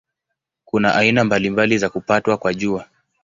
[0.65, 2.87] Kuna aina mbalimbali za kupatwa kwa Jua.